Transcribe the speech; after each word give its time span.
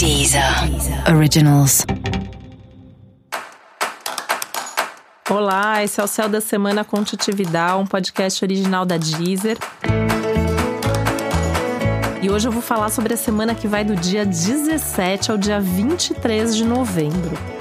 Deezer 0.00 0.42
Originals. 1.14 1.84
Olá, 5.28 5.84
esse 5.84 6.00
é 6.00 6.02
o 6.02 6.06
Céu 6.06 6.26
da 6.26 6.40
Semana 6.40 6.86
com 6.86 7.04
Titividade, 7.04 7.74
um 7.74 7.84
podcast 7.84 8.42
original 8.42 8.86
da 8.86 8.96
Deezer. 8.96 9.58
E 12.22 12.30
hoje 12.30 12.48
eu 12.48 12.50
vou 12.50 12.62
falar 12.62 12.88
sobre 12.88 13.12
a 13.12 13.16
semana 13.18 13.54
que 13.54 13.68
vai 13.68 13.84
do 13.84 13.94
dia 13.94 14.24
17 14.24 15.32
ao 15.32 15.36
dia 15.36 15.60
23 15.60 16.56
de 16.56 16.64
novembro. 16.64 17.59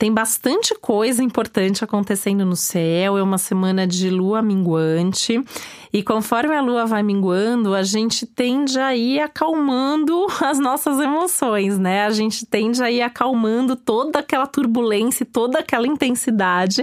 Tem 0.00 0.10
bastante 0.10 0.74
coisa 0.76 1.22
importante 1.22 1.84
acontecendo 1.84 2.42
no 2.46 2.56
céu, 2.56 3.18
é 3.18 3.22
uma 3.22 3.36
semana 3.36 3.86
de 3.86 4.08
lua 4.08 4.40
minguante. 4.40 5.44
E 5.92 6.02
conforme 6.02 6.56
a 6.56 6.62
lua 6.62 6.86
vai 6.86 7.02
minguando, 7.02 7.74
a 7.74 7.82
gente 7.82 8.24
tende 8.24 8.78
a 8.78 8.96
ir 8.96 9.20
acalmando 9.20 10.26
as 10.40 10.58
nossas 10.58 10.98
emoções, 10.98 11.78
né? 11.78 12.06
A 12.06 12.10
gente 12.10 12.46
tende 12.46 12.82
a 12.82 12.90
ir 12.90 13.02
acalmando 13.02 13.76
toda 13.76 14.20
aquela 14.20 14.46
turbulência, 14.46 15.26
toda 15.30 15.58
aquela 15.58 15.86
intensidade 15.86 16.82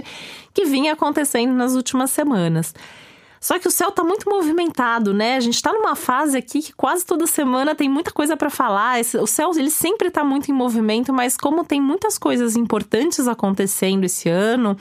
que 0.54 0.64
vinha 0.66 0.92
acontecendo 0.92 1.52
nas 1.54 1.74
últimas 1.74 2.12
semanas. 2.12 2.72
Só 3.40 3.58
que 3.58 3.68
o 3.68 3.70
céu 3.70 3.90
tá 3.92 4.02
muito 4.02 4.28
movimentado, 4.28 5.14
né? 5.14 5.36
A 5.36 5.40
gente 5.40 5.62
tá 5.62 5.72
numa 5.72 5.94
fase 5.94 6.36
aqui 6.36 6.60
que 6.60 6.72
quase 6.72 7.04
toda 7.04 7.26
semana 7.26 7.74
tem 7.74 7.88
muita 7.88 8.10
coisa 8.10 8.36
para 8.36 8.50
falar. 8.50 9.00
O 9.20 9.26
céu, 9.26 9.50
ele 9.56 9.70
sempre 9.70 10.10
tá 10.10 10.24
muito 10.24 10.50
em 10.50 10.54
movimento, 10.54 11.12
mas 11.12 11.36
como 11.36 11.64
tem 11.64 11.80
muitas 11.80 12.18
coisas 12.18 12.56
importantes 12.56 13.28
acontecendo 13.28 14.04
esse 14.04 14.28
ano, 14.28 14.76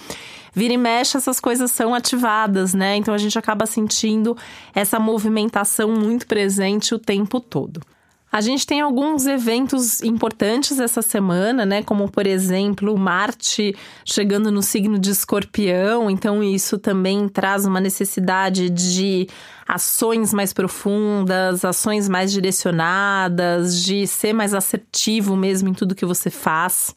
vira 0.54 0.74
e 0.74 0.78
mexe 0.78 1.18
essas 1.18 1.40
coisas 1.40 1.70
são 1.72 1.94
ativadas, 1.94 2.74
né? 2.74 2.96
Então 2.96 3.14
a 3.14 3.18
gente 3.18 3.38
acaba 3.38 3.66
sentindo 3.66 4.36
essa 4.74 5.00
movimentação 5.00 5.92
muito 5.92 6.26
presente 6.26 6.96
o 6.96 7.00
tempo 7.00 7.40
todo. 7.40 7.82
A 8.32 8.42
gente 8.42 8.68
tem 8.68 8.82
alguns 8.82 9.26
eventos 9.26 10.02
importantes 10.04 10.80
essa 10.80 11.02
semana, 11.02 11.66
né? 11.66 11.82
Como, 11.82 12.12
por 12.12 12.28
exemplo, 12.28 12.98
Marte 12.98 13.74
chegando 14.04 14.52
no 14.52 14.62
signo 14.62 15.00
de 15.00 15.12
Escorpião, 15.12 16.10
então 16.10 16.44
isso 16.44 16.78
também 16.78 17.30
traz 17.30 17.66
uma 17.66 17.80
necessidade 17.80 18.70
de 18.70 19.28
ações 19.66 20.34
mais 20.34 20.52
profundas, 20.52 21.64
ações 21.64 22.10
mais 22.10 22.32
direcionadas, 22.32 23.82
de 23.82 24.06
ser 24.06 24.34
mais 24.34 24.54
assertivo 24.54 25.36
mesmo 25.36 25.70
em 25.70 25.74
tudo 25.74 25.96
que 25.96 26.06
você 26.06 26.30
faz. 26.30 26.94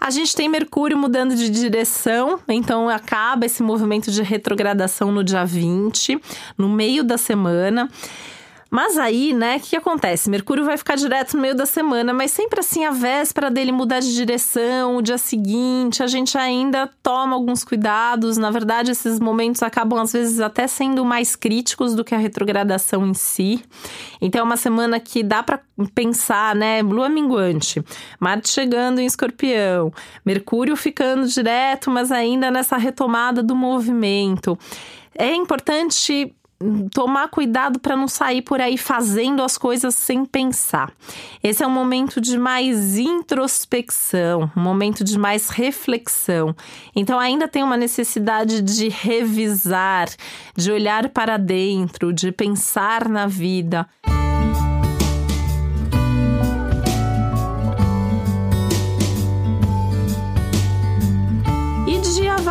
A 0.00 0.10
gente 0.10 0.34
tem 0.34 0.48
Mercúrio 0.48 0.96
mudando 0.96 1.34
de 1.34 1.48
direção, 1.50 2.38
então 2.48 2.88
acaba 2.88 3.46
esse 3.46 3.62
movimento 3.62 4.10
de 4.10 4.22
retrogradação 4.22 5.10
no 5.10 5.24
dia 5.24 5.44
20, 5.44 6.20
no 6.56 6.68
meio 6.68 7.02
da 7.02 7.18
semana. 7.18 7.88
Mas 8.76 8.98
aí, 8.98 9.32
né, 9.32 9.56
o 9.56 9.60
que, 9.60 9.70
que 9.70 9.76
acontece? 9.76 10.28
Mercúrio 10.28 10.62
vai 10.62 10.76
ficar 10.76 10.96
direto 10.96 11.34
no 11.34 11.40
meio 11.40 11.54
da 11.54 11.64
semana, 11.64 12.12
mas 12.12 12.30
sempre 12.30 12.60
assim, 12.60 12.84
a 12.84 12.90
véspera 12.90 13.50
dele 13.50 13.72
mudar 13.72 14.00
de 14.00 14.14
direção, 14.14 14.98
o 14.98 15.00
dia 15.00 15.16
seguinte, 15.16 16.02
a 16.02 16.06
gente 16.06 16.36
ainda 16.36 16.86
toma 17.02 17.34
alguns 17.34 17.64
cuidados. 17.64 18.36
Na 18.36 18.50
verdade, 18.50 18.90
esses 18.90 19.18
momentos 19.18 19.62
acabam, 19.62 19.98
às 19.98 20.12
vezes, 20.12 20.40
até 20.40 20.66
sendo 20.66 21.06
mais 21.06 21.34
críticos 21.34 21.94
do 21.94 22.04
que 22.04 22.14
a 22.14 22.18
retrogradação 22.18 23.06
em 23.06 23.14
si. 23.14 23.64
Então, 24.20 24.42
é 24.42 24.44
uma 24.44 24.58
semana 24.58 25.00
que 25.00 25.22
dá 25.22 25.42
para 25.42 25.58
pensar, 25.94 26.54
né? 26.54 26.82
Lua 26.82 27.08
minguante, 27.08 27.82
Marte 28.20 28.50
chegando 28.50 29.00
em 29.00 29.06
escorpião, 29.06 29.90
Mercúrio 30.22 30.76
ficando 30.76 31.26
direto, 31.26 31.90
mas 31.90 32.12
ainda 32.12 32.50
nessa 32.50 32.76
retomada 32.76 33.42
do 33.42 33.56
movimento. 33.56 34.58
É 35.14 35.34
importante 35.34 36.30
tomar 36.92 37.28
cuidado 37.28 37.78
para 37.78 37.96
não 37.96 38.08
sair 38.08 38.42
por 38.42 38.60
aí 38.60 38.78
fazendo 38.78 39.42
as 39.42 39.58
coisas 39.58 39.94
sem 39.94 40.24
pensar. 40.24 40.92
Esse 41.42 41.62
é 41.62 41.66
um 41.66 41.70
momento 41.70 42.20
de 42.20 42.38
mais 42.38 42.96
introspecção, 42.96 44.50
um 44.56 44.60
momento 44.60 45.04
de 45.04 45.18
mais 45.18 45.50
reflexão. 45.50 46.54
Então 46.94 47.18
ainda 47.18 47.46
tem 47.46 47.62
uma 47.62 47.76
necessidade 47.76 48.62
de 48.62 48.88
revisar, 48.88 50.08
de 50.56 50.70
olhar 50.70 51.10
para 51.10 51.36
dentro, 51.36 52.12
de 52.12 52.32
pensar 52.32 53.08
na 53.08 53.26
vida. 53.26 53.86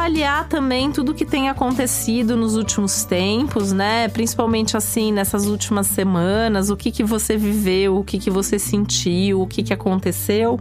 Avaliar 0.06 0.47
também 0.47 0.91
tudo 0.91 1.16
que 1.16 1.25
tem 1.25 1.50
acontecido 1.50 2.38
nos 2.38 2.56
últimos 2.56 3.06
tempos, 3.06 3.72
né? 3.72 4.07
Principalmente 4.07 4.78
assim 4.78 5.12
nessas 5.12 5.47
últimas 5.47 5.88
semanas, 5.88 6.69
o 6.69 6.78
que 6.78 6.91
que 6.91 7.03
você 7.03 7.35
viveu, 7.35 7.97
o 7.97 8.03
que 8.03 8.19
que 8.19 8.29
você 8.29 8.59
sentiu, 8.59 9.41
o 9.41 9.47
que 9.47 9.63
que 9.63 9.73
aconteceu, 9.73 10.59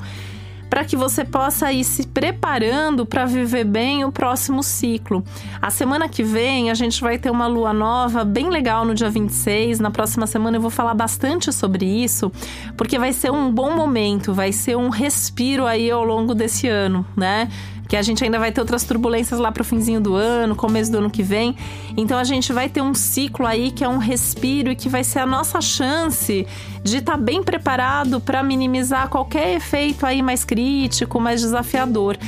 para 0.71 0.83
que 0.83 0.97
você 0.97 1.25
possa 1.25 1.71
ir 1.73 1.85
se 1.85 2.07
preparando 2.07 3.05
para 3.05 3.27
viver 3.27 3.65
bem 3.65 4.05
o 4.05 4.11
próximo 4.11 4.63
ciclo. 4.63 5.23
A 5.61 5.71
semana 5.71 6.09
que 6.09 6.23
vem 6.23 6.71
a 6.71 6.75
gente 6.75 7.03
vai 7.03 7.19
ter 7.19 7.31
uma 7.31 7.47
lua 7.47 7.73
nova 7.73 8.25
bem 8.25 8.49
legal 8.49 8.85
no 8.85 8.95
dia 8.95 9.11
26. 9.11 9.79
Na 9.79 9.91
próxima 9.91 10.27
semana 10.27 10.57
eu 10.57 10.61
vou 10.61 10.71
falar 10.71 10.95
bastante 10.95 11.53
sobre 11.53 11.85
isso, 11.85 12.33
porque 12.77 12.99
vai 12.99 13.13
ser 13.13 13.31
um 13.31 13.53
bom 13.53 13.77
momento, 13.77 14.33
vai 14.33 14.53
ser 14.53 14.77
um 14.77 14.89
respiro 14.89 15.67
aí 15.67 15.91
ao 15.91 16.03
longo 16.03 16.35
desse 16.35 16.67
ano, 16.67 17.05
né? 17.17 17.49
Que 17.95 17.99
a 17.99 18.03
gente 18.03 18.25
ainda 18.25 18.41
vai 18.41 18.51
ter 18.51 18.61
outras 18.61 18.83
turbulências 18.83 19.39
lá 19.39 19.53
pro 19.53 19.63
finzinho 19.63 20.01
do 20.01 20.17
ano, 20.17 20.57
começo 20.57 20.91
do 20.91 20.99
ano 20.99 21.09
que 21.09 21.23
vem. 21.23 21.55
Então 21.97 22.19
a 22.19 22.25
gente 22.25 22.53
vai 22.53 22.69
ter 22.69 22.81
um 22.83 22.93
ciclo 22.93 23.47
aí 23.47 23.71
que 23.71 23.85
é 23.85 23.89
um 23.89 23.99
respiro 23.99 24.73
e 24.73 24.75
que 24.75 24.89
vai 24.89 25.05
ser 25.05 25.21
a 25.21 25.27
nossa 25.27 25.61
chance 25.61 26.45
de 26.83 26.97
estar 26.97 27.13
tá 27.13 27.17
bem 27.19 27.41
preparado 27.41 28.21
para 28.21 28.43
minimizar 28.43 29.09
qualquer 29.09 29.55
efeito 29.55 30.05
aí 30.05 30.23
mais 30.23 30.45
crítico, 30.45 31.21
mais 31.21 31.41
desafiador. 31.41 32.19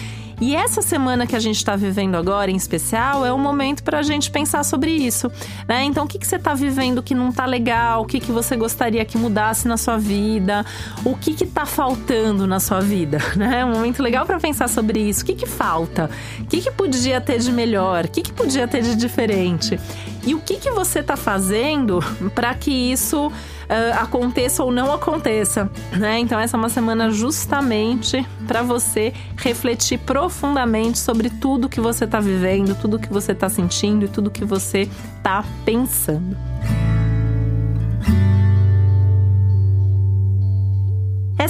E 0.41 0.54
essa 0.54 0.82
semana 0.82 1.26
que 1.26 1.34
a 1.34 1.38
gente 1.38 1.56
está 1.56 1.74
vivendo 1.76 2.14
agora, 2.14 2.50
em 2.50 2.56
especial, 2.56 3.24
é 3.24 3.32
o 3.32 3.38
momento 3.38 3.82
para 3.82 4.00
a 4.00 4.02
gente 4.02 4.30
pensar 4.30 4.64
sobre 4.64 4.91
isso, 4.91 5.32
né? 5.66 5.84
Então, 5.84 6.04
o 6.04 6.08
que, 6.08 6.19
que 6.19 6.26
você 6.26 6.36
está 6.36 6.52
vivendo 6.52 7.02
que 7.02 7.14
não 7.14 7.30
está 7.30 7.47
legal? 7.47 8.02
O 8.02 8.04
que, 8.04 8.20
que 8.20 8.30
você 8.30 8.54
gostaria 8.54 9.02
que 9.04 9.16
mudasse 9.16 9.66
na 9.66 9.78
sua 9.78 9.96
vida? 9.96 10.64
O 11.04 11.16
que 11.16 11.42
está 11.42 11.64
faltando 11.64 12.46
na 12.46 12.60
sua 12.60 12.80
vida, 12.80 13.19
né? 13.34 13.60
É 13.60 13.64
um 13.64 13.72
momento 13.72 14.02
legal 14.02 14.26
para 14.26 14.38
pensar 14.38 14.69
sobre 14.69 15.00
isso. 15.00 15.22
O 15.22 15.25
que, 15.26 15.34
que 15.34 15.46
falta? 15.46 16.10
O 16.41 16.44
que, 16.44 16.60
que 16.60 16.70
podia 16.70 17.19
ter 17.19 17.38
de 17.38 17.50
melhor? 17.50 18.04
O 18.04 18.08
que, 18.08 18.20
que 18.20 18.32
podia 18.32 18.69
ter 18.69 18.82
de 18.82 18.94
diferente? 18.94 19.80
E 20.26 20.34
o 20.34 20.41
que, 20.41 20.56
que 20.56 20.70
você 20.70 20.98
está 20.98 21.16
fazendo 21.16 22.00
para 22.34 22.52
que 22.52 22.70
isso 22.70 23.32
uh, 23.69 24.00
aconteça 24.03 24.62
ou 24.65 24.71
não 24.71 24.93
aconteça, 24.93 25.71
né? 25.93 26.19
Então 26.19 26.38
essa 26.38 26.56
é 26.56 26.59
uma 26.59 26.69
semana 26.69 27.10
justamente 27.10 28.27
para 28.47 28.62
você 28.62 29.12
refletir 29.37 29.99
profundamente 29.99 30.99
sobre 30.99 31.31
tudo 31.31 31.69
que 31.69 31.81
você 31.81 32.05
está 32.05 32.21
vivendo, 32.21 32.76
tudo 32.81 32.99
que 32.99 33.12
você 33.12 33.32
está 33.32 33.49
sentindo 33.49 34.05
e 34.05 34.09
tudo 34.09 34.31
que 34.31 34.44
você 34.44 34.88
está 35.19 35.44
pensando. 35.65 36.56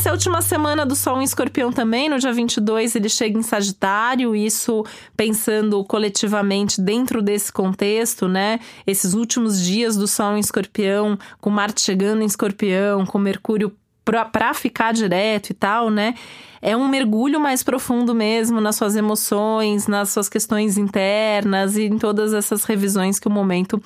Essa 0.06 0.10
é 0.10 0.12
a 0.12 0.14
última 0.14 0.40
semana 0.40 0.86
do 0.86 0.94
Sol 0.94 1.20
em 1.20 1.24
Escorpião 1.24 1.72
também. 1.72 2.08
No 2.08 2.16
dia 2.16 2.32
22 2.32 2.94
ele 2.94 3.08
chega 3.08 3.36
em 3.36 3.42
Sagitário, 3.42 4.36
isso 4.36 4.86
pensando 5.16 5.82
coletivamente 5.82 6.80
dentro 6.80 7.20
desse 7.20 7.52
contexto, 7.52 8.28
né? 8.28 8.60
Esses 8.86 9.14
últimos 9.14 9.60
dias 9.60 9.96
do 9.96 10.06
Sol 10.06 10.36
em 10.36 10.38
Escorpião, 10.38 11.18
com 11.40 11.50
Marte 11.50 11.80
chegando 11.80 12.22
em 12.22 12.24
Escorpião, 12.24 13.04
com 13.04 13.18
Mercúrio 13.18 13.76
para 14.04 14.54
ficar 14.54 14.92
direto 14.92 15.50
e 15.50 15.54
tal, 15.54 15.90
né? 15.90 16.14
É 16.62 16.76
um 16.76 16.86
mergulho 16.86 17.40
mais 17.40 17.64
profundo 17.64 18.14
mesmo 18.14 18.60
nas 18.60 18.76
suas 18.76 18.94
emoções, 18.94 19.88
nas 19.88 20.10
suas 20.10 20.28
questões 20.28 20.78
internas 20.78 21.76
e 21.76 21.82
em 21.82 21.98
todas 21.98 22.32
essas 22.32 22.62
revisões 22.62 23.18
que 23.18 23.26
o 23.26 23.30
momento 23.30 23.82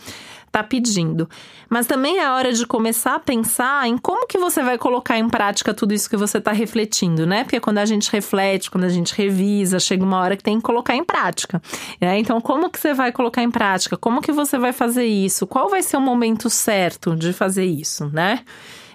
está 0.51 0.65
pedindo. 0.65 1.29
Mas 1.69 1.87
também 1.87 2.19
é 2.19 2.29
hora 2.29 2.53
de 2.53 2.67
começar 2.67 3.15
a 3.15 3.19
pensar 3.21 3.87
em 3.87 3.97
como 3.97 4.27
que 4.27 4.37
você 4.37 4.63
vai 4.63 4.77
colocar 4.77 5.17
em 5.17 5.29
prática 5.29 5.73
tudo 5.73 5.95
isso 5.95 6.11
que 6.11 6.17
você 6.17 6.39
está 6.39 6.51
refletindo, 6.51 7.25
né? 7.25 7.45
Porque 7.45 7.61
quando 7.61 7.79
a 7.79 7.87
gente 7.87 8.11
reflete, 8.11 8.71
quando 8.71 8.85
a 8.85 8.89
gente 8.89 9.15
revisa, 9.15 9.79
chega 9.79 10.05
uma 10.05 10.19
hora 10.19 10.37
que 10.37 10.43
tem 10.43 10.57
que 10.57 10.63
colocar 10.63 10.95
em 10.97 11.05
prática. 11.05 11.63
Né? 12.01 12.19
Então, 12.19 12.41
como 12.41 12.69
que 12.69 12.79
você 12.79 12.93
vai 12.93 13.13
colocar 13.13 13.43
em 13.43 13.51
prática? 13.51 13.97
Como 13.97 14.21
que 14.21 14.33
você 14.33 14.59
vai 14.59 14.73
fazer 14.73 15.07
isso? 15.07 15.47
Qual 15.47 15.71
vai 15.71 15.83
ser 15.83 15.97
o 15.97 16.01
momento 16.01 16.51
certo 16.51 17.15
de 17.15 17.33
fazer 17.33 17.65
isso, 17.65 18.11
né? 18.13 18.41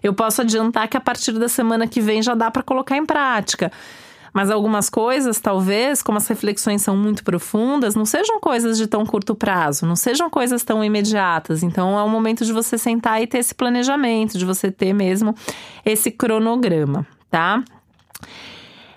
Eu 0.03 0.13
posso 0.13 0.41
adiantar 0.41 0.87
que 0.87 0.97
a 0.97 1.01
partir 1.01 1.31
da 1.31 1.47
semana 1.47 1.87
que 1.87 2.01
vem 2.01 2.21
já 2.21 2.35
dá 2.35 2.51
para 2.51 2.61
colocar 2.61 2.97
em 2.97 3.05
prática. 3.05 3.71
Mas 4.35 4.51
algumas 4.51 4.89
coisas, 4.89 5.39
talvez, 5.39 6.01
como 6.01 6.17
as 6.17 6.27
reflexões 6.27 6.81
são 6.81 6.97
muito 6.97 7.23
profundas, 7.23 7.95
não 7.95 8.03
sejam 8.03 8.37
coisas 8.37 8.77
de 8.77 8.85
tão 8.85 9.05
curto 9.05 9.33
prazo, 9.33 9.85
não 9.85 9.95
sejam 9.95 10.29
coisas 10.29 10.61
tão 10.61 10.83
imediatas. 10.83 11.63
Então 11.63 11.97
é 11.97 12.03
o 12.03 12.09
momento 12.09 12.43
de 12.43 12.51
você 12.51 12.77
sentar 12.77 13.21
e 13.21 13.27
ter 13.27 13.37
esse 13.37 13.55
planejamento, 13.55 14.37
de 14.37 14.43
você 14.43 14.69
ter 14.69 14.91
mesmo 14.91 15.33
esse 15.85 16.11
cronograma, 16.11 17.07
tá? 17.31 17.63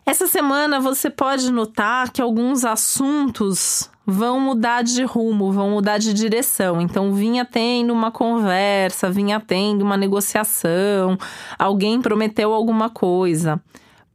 Essa 0.05 0.27
semana 0.27 0.81
você 0.81 1.09
pode 1.09 1.53
notar 1.53 2.11
que 2.11 2.21
alguns 2.21 2.65
assuntos 2.65 3.89
vão 4.05 4.41
mudar 4.41 4.83
de 4.83 5.05
rumo, 5.05 5.53
vão 5.53 5.71
mudar 5.71 5.99
de 5.99 6.13
direção. 6.13 6.81
Então, 6.81 7.13
vinha 7.13 7.45
tendo 7.45 7.93
uma 7.93 8.11
conversa, 8.11 9.09
vinha 9.09 9.39
tendo 9.39 9.83
uma 9.83 9.97
negociação, 9.97 11.17
alguém 11.57 12.03
prometeu 12.03 12.53
alguma 12.53 12.91
coisa. 12.91 13.61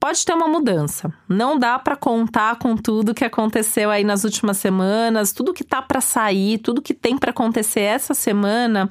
Pode 0.03 0.25
ter 0.25 0.33
uma 0.33 0.49
mudança. 0.49 1.13
Não 1.29 1.57
dá 1.57 1.79
para 1.79 1.95
contar 1.95 2.57
com 2.57 2.75
tudo 2.75 3.13
que 3.13 3.23
aconteceu 3.23 3.89
aí 3.89 4.03
nas 4.03 4.25
últimas 4.25 4.57
semanas, 4.57 5.31
tudo 5.31 5.53
que 5.53 5.63
tá 5.63 5.81
para 5.81 6.01
sair, 6.01 6.57
tudo 6.57 6.81
que 6.81 6.93
tem 6.93 7.17
para 7.17 7.29
acontecer 7.31 7.79
essa 7.79 8.13
semana 8.13 8.89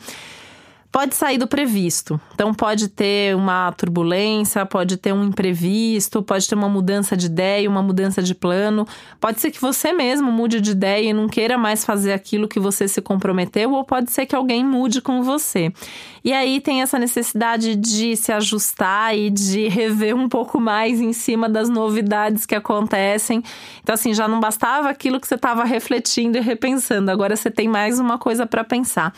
pode 0.93 1.17
sair 1.17 1.39
do 1.39 1.49
previsto. 1.49 2.21
Então, 2.35 2.53
pode 2.53 2.87
ter 2.89 3.35
uma 3.35 3.73
turbulência, 3.73 4.67
pode 4.67 4.99
ter 4.99 5.13
um 5.13 5.25
imprevisto, 5.25 6.23
pode 6.23 6.47
ter 6.47 6.55
uma 6.55 6.69
mudança 6.69 7.17
de 7.17 7.27
ideia, 7.27 7.69
uma 7.69 7.83
mudança 7.83 8.23
de 8.23 8.35
plano. 8.35 8.87
Pode 9.19 9.41
ser 9.41 9.51
que 9.51 9.61
você 9.61 9.95
mesmo 9.95 10.31
mude 10.31 10.61
de 10.61 10.73
ideia 10.73 11.09
e 11.09 11.13
não 11.15 11.29
queira 11.29 11.57
mais 11.57 11.83
fazer 11.83 12.13
aquilo 12.13 12.47
que 12.47 12.61
você 12.61 12.87
se 12.87 13.01
comprometeu, 13.01 13.73
ou 13.73 13.85
pode 13.85 14.13
ser 14.13 14.27
que 14.27 14.37
alguém 14.37 14.63
mude 14.63 15.01
com 15.01 15.23
você. 15.23 15.73
E 16.23 16.33
aí 16.33 16.61
tem 16.61 16.83
essa 16.83 16.99
necessidade 16.99 17.75
de 17.75 18.15
se 18.15 18.31
ajustar 18.31 19.17
e 19.17 19.31
de 19.31 19.69
rever 19.69 20.15
um 20.15 20.29
pouco 20.29 20.61
mais 20.61 21.01
em 21.01 21.15
cima 21.15 21.49
das 21.49 21.71
novidades 21.71 22.45
que 22.45 22.55
acontecem. 22.55 23.43
Então, 23.83 23.95
assim, 23.95 24.13
já 24.13 24.29
não 24.29 24.39
bastava 24.39 24.91
aquilo 24.91 25.19
que 25.19 25.27
você 25.27 25.37
estava 25.37 25.65
refletindo 25.65 26.37
e 26.37 26.41
repensando, 26.41 27.11
agora 27.11 27.35
você 27.35 27.51
tem 27.51 27.67
mais 27.67 27.99
uma 27.99 28.19
coisa 28.19 28.47
para 28.47 28.63
pensar. 28.63 29.15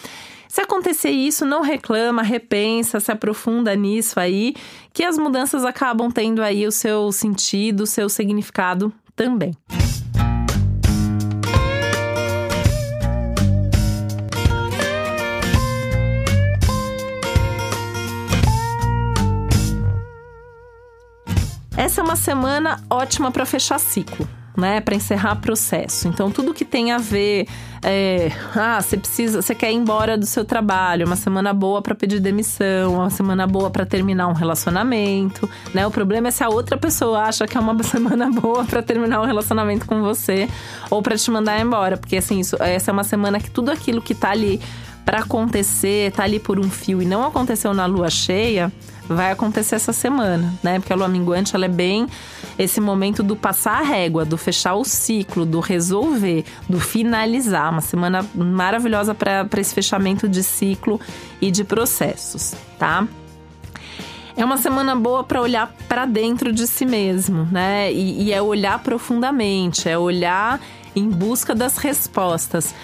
Se 0.54 0.60
acontecer 0.60 1.10
isso, 1.10 1.44
não 1.44 1.62
reclama, 1.62 2.22
repensa, 2.22 3.00
se 3.00 3.10
aprofunda 3.10 3.74
nisso 3.74 4.20
aí, 4.20 4.54
que 4.92 5.02
as 5.02 5.18
mudanças 5.18 5.64
acabam 5.64 6.12
tendo 6.12 6.40
aí 6.40 6.64
o 6.64 6.70
seu 6.70 7.10
sentido, 7.10 7.80
o 7.80 7.86
seu 7.88 8.08
significado 8.08 8.92
também. 9.16 9.52
Essa 21.76 22.00
é 22.00 22.04
uma 22.04 22.14
semana 22.14 22.80
ótima 22.88 23.32
para 23.32 23.44
fechar 23.44 23.80
ciclo 23.80 24.43
né, 24.56 24.80
para 24.80 24.94
encerrar 24.94 25.36
processo. 25.36 26.06
Então, 26.08 26.30
tudo 26.30 26.54
que 26.54 26.64
tem 26.64 26.92
a 26.92 26.98
ver, 26.98 27.46
é, 27.82 28.30
ah, 28.54 28.80
você 28.80 28.96
precisa, 28.96 29.42
você 29.42 29.54
quer 29.54 29.72
ir 29.72 29.74
embora 29.74 30.16
do 30.16 30.26
seu 30.26 30.44
trabalho, 30.44 31.06
uma 31.06 31.16
semana 31.16 31.52
boa 31.52 31.82
para 31.82 31.94
pedir 31.94 32.20
demissão, 32.20 32.94
uma 32.94 33.10
semana 33.10 33.46
boa 33.46 33.70
para 33.70 33.84
terminar 33.84 34.28
um 34.28 34.32
relacionamento, 34.32 35.48
né? 35.72 35.86
O 35.86 35.90
problema 35.90 36.28
é 36.28 36.30
se 36.30 36.44
a 36.44 36.48
outra 36.48 36.76
pessoa 36.76 37.22
acha 37.22 37.46
que 37.46 37.56
é 37.56 37.60
uma 37.60 37.74
semana 37.82 38.30
boa 38.30 38.64
para 38.64 38.80
terminar 38.80 39.20
um 39.20 39.26
relacionamento 39.26 39.86
com 39.86 40.00
você 40.00 40.48
ou 40.88 41.02
para 41.02 41.16
te 41.16 41.30
mandar 41.30 41.60
embora, 41.60 41.96
porque 41.96 42.16
assim, 42.16 42.40
isso, 42.40 42.56
essa 42.60 42.90
é 42.90 42.92
uma 42.92 43.04
semana 43.04 43.40
que 43.40 43.50
tudo 43.50 43.70
aquilo 43.70 44.00
que 44.00 44.14
tá 44.14 44.30
ali 44.30 44.60
para 45.04 45.18
acontecer, 45.18 46.12
tá 46.12 46.22
ali 46.24 46.40
por 46.40 46.58
um 46.58 46.70
fio 46.70 47.02
e 47.02 47.04
não 47.04 47.26
aconteceu 47.26 47.74
na 47.74 47.84
lua 47.84 48.08
cheia, 48.08 48.72
vai 49.08 49.30
acontecer 49.30 49.76
essa 49.76 49.92
semana, 49.92 50.52
né? 50.62 50.78
Porque 50.78 50.92
a 50.92 50.96
lua 50.96 51.08
minguante 51.08 51.54
ela 51.54 51.66
é 51.66 51.68
bem 51.68 52.06
esse 52.58 52.80
momento 52.80 53.22
do 53.22 53.36
passar 53.36 53.80
a 53.80 53.82
régua, 53.82 54.24
do 54.24 54.36
fechar 54.36 54.74
o 54.74 54.84
ciclo, 54.84 55.44
do 55.44 55.60
resolver, 55.60 56.44
do 56.68 56.80
finalizar. 56.80 57.70
Uma 57.70 57.80
semana 57.80 58.24
maravilhosa 58.34 59.14
para 59.14 59.48
esse 59.58 59.74
fechamento 59.74 60.28
de 60.28 60.42
ciclo 60.42 61.00
e 61.40 61.50
de 61.50 61.64
processos, 61.64 62.54
tá? 62.78 63.06
É 64.36 64.44
uma 64.44 64.56
semana 64.56 64.96
boa 64.96 65.22
para 65.22 65.40
olhar 65.40 65.72
para 65.88 66.06
dentro 66.06 66.52
de 66.52 66.66
si 66.66 66.84
mesmo, 66.84 67.46
né? 67.52 67.92
E, 67.92 68.24
e 68.24 68.32
é 68.32 68.42
olhar 68.42 68.82
profundamente, 68.82 69.88
é 69.88 69.96
olhar 69.96 70.60
em 70.96 71.08
busca 71.08 71.54
das 71.54 71.76
respostas 71.76 72.74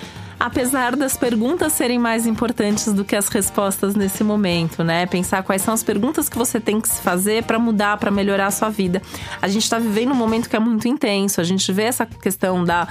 apesar 0.41 0.97
das 0.97 1.19
perguntas 1.19 1.75
serem 1.75 1.99
mais 1.99 2.27
importantes 2.27 2.91
do 2.95 3.05
que 3.05 3.15
as 3.15 3.29
respostas 3.29 3.95
nesse 3.95 4.25
momento, 4.25 4.83
né? 4.83 5.05
Pensar 5.05 5.43
quais 5.43 5.61
são 5.61 5.75
as 5.75 5.83
perguntas 5.83 6.31
que 6.31 6.39
você 6.39 6.59
tem 6.59 6.81
que 6.81 6.89
se 6.89 7.03
fazer 7.03 7.45
para 7.45 7.59
mudar, 7.59 7.99
para 7.99 8.11
melhorar 8.11 8.47
a 8.47 8.51
sua 8.51 8.71
vida. 8.71 9.03
A 9.43 9.47
gente 9.49 9.65
está 9.65 9.79
vivendo 9.79 10.13
um 10.13 10.17
momento 10.17 10.49
que 10.49 10.57
é 10.57 10.59
muito 10.59 10.89
intenso, 10.89 11.43
a 11.43 11.45
gente 11.45 11.71
vê 11.71 11.83
essa 11.83 12.07
questão 12.07 12.65
da 12.65 12.89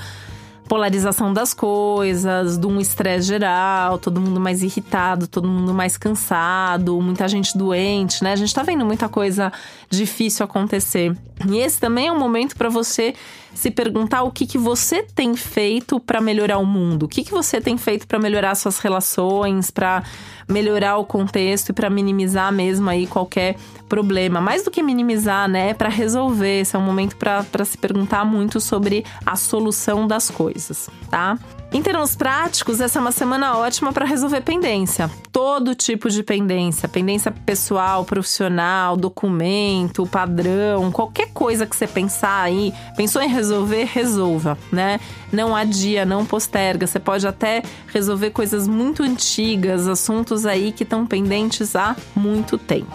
polarização 0.69 1.33
das 1.33 1.51
coisas, 1.51 2.55
de 2.55 2.67
um 2.67 2.79
estresse 2.79 3.27
geral, 3.27 3.97
todo 3.97 4.21
mundo 4.21 4.39
mais 4.39 4.61
irritado, 4.61 5.27
todo 5.27 5.47
mundo 5.47 5.73
mais 5.73 5.97
cansado, 5.97 7.01
muita 7.01 7.27
gente 7.27 7.57
doente, 7.57 8.23
né? 8.23 8.33
A 8.33 8.35
gente 8.35 8.53
tá 8.53 8.61
vendo 8.61 8.85
muita 8.85 9.09
coisa 9.09 9.51
difícil 9.89 10.45
acontecer. 10.45 11.17
E 11.49 11.57
esse 11.57 11.79
também 11.79 12.07
é 12.07 12.11
um 12.11 12.19
momento 12.19 12.55
para 12.55 12.69
você 12.69 13.15
se 13.53 13.71
perguntar 13.71 14.23
o 14.23 14.31
que, 14.31 14.45
que 14.45 14.57
você 14.57 15.03
tem 15.03 15.35
feito 15.35 15.99
para 15.99 16.21
melhorar 16.21 16.57
o 16.57 16.65
mundo, 16.65 17.03
o 17.03 17.07
que, 17.07 17.23
que 17.23 17.31
você 17.31 17.59
tem 17.59 17.77
feito 17.77 18.07
para 18.07 18.19
melhorar 18.19 18.55
suas 18.55 18.79
relações, 18.79 19.71
para 19.71 20.03
melhorar 20.47 20.97
o 20.97 21.05
contexto 21.05 21.69
e 21.69 21.73
para 21.73 21.89
minimizar 21.89 22.51
mesmo 22.51 22.89
aí 22.89 23.05
qualquer 23.05 23.55
problema. 23.87 24.39
Mais 24.41 24.63
do 24.63 24.71
que 24.71 24.81
minimizar, 24.81 25.47
né? 25.47 25.73
Para 25.73 25.89
resolver. 25.89 26.61
Esse 26.61 26.75
é 26.75 26.79
um 26.79 26.83
momento 26.83 27.15
para 27.15 27.65
se 27.65 27.77
perguntar 27.77 28.25
muito 28.25 28.59
sobre 28.59 29.03
a 29.25 29.35
solução 29.35 30.07
das 30.07 30.29
coisas, 30.29 30.89
tá? 31.09 31.37
Em 31.71 31.83
termos 31.83 32.15
práticos, 32.15 32.81
essa 32.81 32.97
é 32.97 33.01
uma 33.01 33.11
semana 33.11 33.55
ótima 33.55 33.93
para 33.93 34.03
resolver 34.03 34.41
pendência. 34.41 35.09
Todo 35.31 35.75
tipo 35.75 36.09
de 36.09 36.23
pendência, 36.23 36.89
pendência 36.89 37.31
pessoal, 37.31 38.03
profissional, 38.03 38.97
documento, 38.97 40.07
padrão, 40.07 40.91
qualquer 40.91 41.31
coisa 41.31 41.67
que 41.67 41.75
você 41.75 41.85
pensar 41.85 42.41
aí, 42.41 42.73
pensou 42.97 43.21
em 43.21 43.29
resolver, 43.29 43.83
resolva, 43.83 44.57
né? 44.71 44.99
Não 45.31 45.55
adia, 45.55 46.05
não 46.05 46.25
posterga. 46.25 46.87
Você 46.87 46.99
pode 46.99 47.27
até 47.27 47.61
resolver 47.93 48.31
coisas 48.31 48.67
muito 48.67 49.03
antigas, 49.03 49.87
assuntos 49.87 50.47
aí 50.47 50.71
que 50.71 50.81
estão 50.81 51.05
pendentes 51.05 51.75
há 51.75 51.95
muito 52.15 52.57
tempo. 52.57 52.91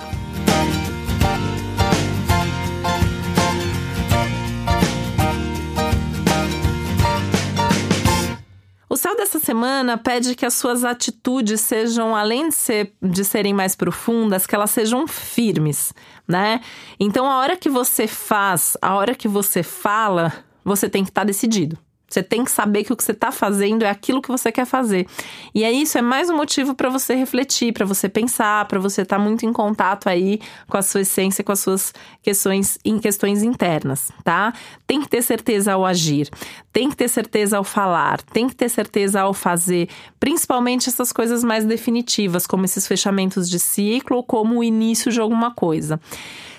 Dessa 9.24 9.38
semana 9.38 9.96
pede 9.96 10.34
que 10.34 10.44
as 10.44 10.52
suas 10.52 10.84
atitudes 10.84 11.62
sejam, 11.62 12.14
além 12.14 12.50
de, 12.50 12.54
ser, 12.54 12.92
de 13.02 13.24
serem 13.24 13.54
mais 13.54 13.74
profundas, 13.74 14.46
que 14.46 14.54
elas 14.54 14.70
sejam 14.70 15.08
firmes, 15.08 15.94
né? 16.28 16.60
Então, 17.00 17.30
a 17.30 17.38
hora 17.38 17.56
que 17.56 17.70
você 17.70 18.06
faz, 18.06 18.76
a 18.82 18.94
hora 18.94 19.14
que 19.14 19.26
você 19.26 19.62
fala, 19.62 20.30
você 20.62 20.90
tem 20.90 21.02
que 21.02 21.10
estar 21.10 21.22
tá 21.22 21.26
decidido. 21.26 21.78
Você 22.14 22.22
tem 22.22 22.44
que 22.44 22.50
saber 22.52 22.84
que 22.84 22.92
o 22.92 22.96
que 22.96 23.02
você 23.02 23.10
está 23.10 23.32
fazendo 23.32 23.82
é 23.82 23.90
aquilo 23.90 24.22
que 24.22 24.28
você 24.28 24.52
quer 24.52 24.64
fazer. 24.64 25.04
E 25.52 25.64
é 25.64 25.72
isso, 25.72 25.98
é 25.98 26.02
mais 26.02 26.30
um 26.30 26.36
motivo 26.36 26.72
para 26.72 26.88
você 26.88 27.12
refletir, 27.16 27.72
para 27.72 27.84
você 27.84 28.08
pensar, 28.08 28.66
para 28.66 28.78
você 28.78 29.02
estar 29.02 29.16
tá 29.16 29.22
muito 29.22 29.44
em 29.44 29.52
contato 29.52 30.08
aí 30.08 30.38
com 30.68 30.76
a 30.76 30.82
sua 30.82 31.00
essência, 31.00 31.42
com 31.42 31.50
as 31.50 31.58
suas 31.58 31.92
questões 32.22 32.78
em 32.84 33.00
questões 33.00 33.42
internas, 33.42 34.12
tá? 34.22 34.52
Tem 34.86 35.00
que 35.00 35.08
ter 35.08 35.22
certeza 35.22 35.72
ao 35.72 35.84
agir, 35.84 36.30
tem 36.72 36.88
que 36.88 36.94
ter 36.94 37.08
certeza 37.08 37.56
ao 37.56 37.64
falar, 37.64 38.22
tem 38.22 38.48
que 38.48 38.54
ter 38.54 38.68
certeza 38.68 39.20
ao 39.20 39.34
fazer, 39.34 39.88
principalmente 40.20 40.88
essas 40.88 41.10
coisas 41.10 41.42
mais 41.42 41.64
definitivas, 41.64 42.46
como 42.46 42.64
esses 42.64 42.86
fechamentos 42.86 43.50
de 43.50 43.58
ciclo 43.58 44.18
ou 44.18 44.22
como 44.22 44.60
o 44.60 44.62
início 44.62 45.10
de 45.10 45.18
alguma 45.18 45.52
coisa. 45.52 46.00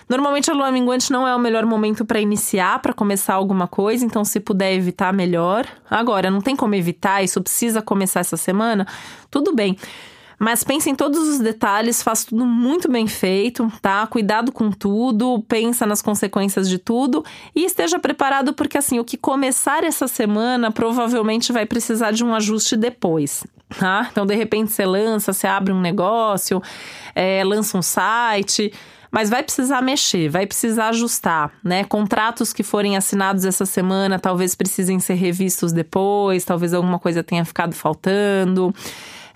Normalmente 0.07 0.51
a 0.51 0.53
lua 0.53 0.71
minguante 0.71 1.11
não 1.11 1.27
é 1.27 1.35
o 1.35 1.39
melhor 1.39 1.65
momento 1.65 2.05
para 2.05 2.19
iniciar, 2.19 2.79
para 2.79 2.93
começar 2.93 3.33
alguma 3.33 3.67
coisa, 3.67 4.05
então 4.05 4.23
se 4.23 4.39
puder 4.39 4.73
evitar, 4.73 5.11
melhor. 5.11 5.65
Agora, 5.89 6.29
não 6.29 6.41
tem 6.41 6.55
como 6.55 6.75
evitar, 6.75 7.23
isso 7.23 7.41
precisa 7.41 7.81
começar 7.81 8.19
essa 8.19 8.37
semana, 8.37 8.85
tudo 9.31 9.53
bem. 9.53 9.77
Mas 10.37 10.63
pense 10.63 10.89
em 10.89 10.95
todos 10.95 11.27
os 11.27 11.39
detalhes, 11.39 12.03
faça 12.03 12.27
tudo 12.27 12.45
muito 12.45 12.91
bem 12.91 13.07
feito, 13.07 13.71
tá? 13.81 14.05
Cuidado 14.05 14.51
com 14.51 14.69
tudo, 14.69 15.41
pensa 15.47 15.85
nas 15.85 16.01
consequências 16.01 16.69
de 16.69 16.77
tudo 16.77 17.23
e 17.55 17.63
esteja 17.63 17.97
preparado 17.97 18.53
porque 18.53 18.77
assim, 18.77 18.99
o 18.99 19.05
que 19.05 19.17
começar 19.17 19.83
essa 19.83 20.07
semana 20.07 20.71
provavelmente 20.71 21.53
vai 21.53 21.65
precisar 21.65 22.11
de 22.11 22.23
um 22.23 22.35
ajuste 22.35 22.75
depois. 22.75 23.45
Tá? 23.79 24.07
Então, 24.11 24.27
de 24.27 24.35
repente, 24.35 24.71
você 24.71 24.85
lança, 24.85 25.33
você 25.33 25.47
abre 25.47 25.73
um 25.73 25.81
negócio, 25.81 26.61
é, 27.15 27.43
lança 27.43 27.77
um 27.77 27.81
site, 27.81 28.71
mas 29.11 29.29
vai 29.29 29.43
precisar 29.43 29.81
mexer, 29.81 30.29
vai 30.29 30.45
precisar 30.45 30.89
ajustar, 30.89 31.51
né? 31.63 31.83
Contratos 31.83 32.53
que 32.53 32.63
forem 32.63 32.97
assinados 32.97 33.45
essa 33.45 33.65
semana 33.65 34.19
talvez 34.19 34.55
precisem 34.55 34.99
ser 34.99 35.15
revistos 35.15 35.71
depois, 35.71 36.43
talvez 36.45 36.73
alguma 36.73 36.99
coisa 36.99 37.23
tenha 37.23 37.45
ficado 37.45 37.73
faltando. 37.73 38.73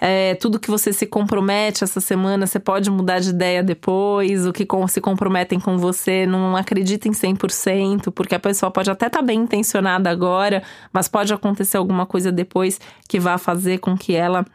É, 0.02 0.36
tudo 0.36 0.60
que 0.60 0.70
você 0.70 0.94
se 0.94 1.06
compromete 1.06 1.84
essa 1.84 2.00
semana, 2.00 2.48
você 2.48 2.60
pode 2.60 2.90
mudar 2.90 3.20
de 3.20 3.30
ideia 3.30 3.62
depois. 3.62 4.46
O 4.46 4.54
que 4.54 4.66
se 4.88 5.02
comprometem 5.02 5.60
com 5.60 5.78
você, 5.78 6.26
não 6.26 6.56
acredita 6.56 7.08
em 7.08 7.12
100%, 7.12 8.12
porque 8.12 8.36
a 8.36 8.40
pessoa 8.40 8.72
pode 8.72 8.90
até 8.90 9.08
estar 9.08 9.20
tá 9.20 9.26
bem 9.26 9.42
intencionada 9.42 10.10
agora, 10.10 10.64
mas 10.94 11.08
pode 11.08 11.34
acontecer 11.34 11.78
alguma 11.78 12.06
coisa 12.06 12.32
depois 12.32 12.80
que 13.08 13.20
vá 13.20 13.38
fazer 13.38 13.80
com 13.80 13.98
que 13.98 14.16
ela 14.16 14.46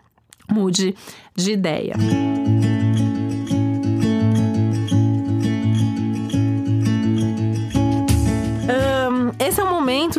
mude 0.50 0.94
de 1.37 1.52
ideia. 1.52 1.94
Música 1.99 2.53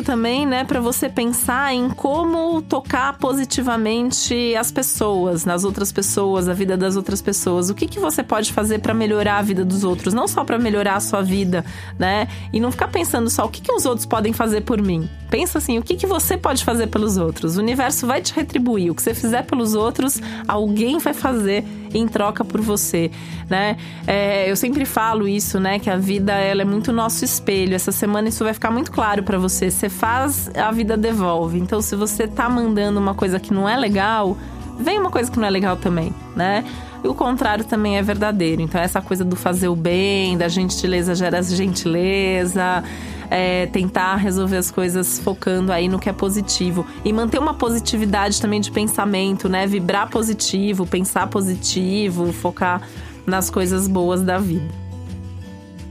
também, 0.05 0.45
né, 0.45 0.63
para 0.63 0.79
você 0.79 1.09
pensar 1.09 1.73
em 1.73 1.89
como 1.89 2.61
tocar 2.61 3.17
positivamente 3.17 4.55
as 4.55 4.71
pessoas, 4.71 5.43
nas 5.43 5.63
outras 5.63 5.91
pessoas, 5.91 6.47
a 6.47 6.53
vida 6.53 6.77
das 6.77 6.95
outras 6.95 7.21
pessoas. 7.21 7.69
O 7.71 7.73
que, 7.73 7.87
que 7.87 7.99
você 7.99 8.21
pode 8.21 8.53
fazer 8.53 8.79
para 8.79 8.93
melhorar 8.93 9.39
a 9.39 9.41
vida 9.41 9.65
dos 9.65 9.83
outros, 9.83 10.13
não 10.13 10.27
só 10.27 10.43
para 10.45 10.59
melhorar 10.59 10.95
a 10.95 10.99
sua 10.99 11.23
vida, 11.23 11.65
né? 11.97 12.27
E 12.53 12.59
não 12.59 12.71
ficar 12.71 12.87
pensando 12.87 13.29
só 13.29 13.45
o 13.45 13.49
que, 13.49 13.61
que 13.61 13.73
os 13.73 13.85
outros 13.85 14.05
podem 14.05 14.31
fazer 14.31 14.61
por 14.61 14.79
mim. 14.79 15.09
Pensa 15.35 15.57
assim, 15.57 15.77
o 15.77 15.83
que, 15.83 15.97
que 15.97 16.07
você 16.07 16.37
pode 16.37 16.63
fazer 16.63 16.87
pelos 16.87 17.17
outros? 17.17 17.57
O 17.57 17.59
universo 17.59 18.07
vai 18.07 18.21
te 18.21 18.33
retribuir. 18.33 18.89
O 18.89 18.95
que 18.95 19.01
você 19.01 19.13
fizer 19.13 19.43
pelos 19.43 19.75
outros, 19.75 20.21
alguém 20.47 20.97
vai 20.97 21.13
fazer 21.13 21.61
em 21.93 22.07
troca 22.07 22.45
por 22.45 22.61
você, 22.61 23.11
né? 23.49 23.75
É, 24.07 24.49
eu 24.49 24.55
sempre 24.55 24.85
falo 24.85 25.27
isso, 25.27 25.59
né? 25.59 25.77
Que 25.77 25.89
a 25.89 25.97
vida 25.97 26.31
ela 26.31 26.61
é 26.61 26.65
muito 26.65 26.93
nosso 26.93 27.25
espelho. 27.25 27.75
Essa 27.75 27.91
semana 27.91 28.29
isso 28.29 28.45
vai 28.45 28.53
ficar 28.53 28.71
muito 28.71 28.93
claro 28.93 29.23
para 29.23 29.37
você. 29.37 29.69
Você 29.69 29.89
faz, 29.89 30.49
a 30.55 30.71
vida 30.71 30.95
devolve. 30.95 31.59
Então, 31.59 31.81
se 31.81 31.97
você 31.97 32.29
tá 32.29 32.47
mandando 32.47 32.97
uma 32.97 33.13
coisa 33.13 33.37
que 33.37 33.53
não 33.53 33.67
é 33.67 33.75
legal, 33.75 34.37
vem 34.79 34.97
uma 34.97 35.11
coisa 35.11 35.29
que 35.29 35.37
não 35.37 35.47
é 35.47 35.49
legal 35.49 35.75
também, 35.75 36.13
né? 36.33 36.63
E 37.03 37.07
o 37.07 37.13
contrário 37.13 37.65
também 37.65 37.97
é 37.97 38.01
verdadeiro. 38.01 38.61
Então, 38.61 38.79
essa 38.79 39.01
coisa 39.01 39.23
do 39.23 39.35
fazer 39.35 39.67
o 39.67 39.75
bem, 39.75 40.37
da 40.37 40.47
gentileza 40.47 41.13
gera 41.15 41.41
gentileza 41.41 42.83
é, 43.29 43.65
tentar 43.67 44.15
resolver 44.15 44.57
as 44.57 44.71
coisas 44.71 45.19
focando 45.19 45.71
aí 45.71 45.87
no 45.87 45.99
que 45.99 46.09
é 46.09 46.13
positivo. 46.13 46.85
E 47.03 47.11
manter 47.11 47.39
uma 47.39 47.53
positividade 47.53 48.41
também 48.41 48.61
de 48.61 48.71
pensamento, 48.71 49.49
né? 49.49 49.67
Vibrar 49.67 50.09
positivo, 50.09 50.85
pensar 50.85 51.27
positivo, 51.27 52.31
focar 52.31 52.81
nas 53.25 53.49
coisas 53.49 53.87
boas 53.87 54.21
da 54.21 54.37
vida. 54.37 54.84